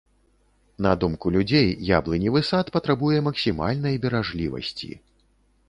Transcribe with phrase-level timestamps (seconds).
[0.85, 1.69] На думку людзей,
[1.99, 4.91] яблыневы сад патрабуе максімальнай беражлівасці.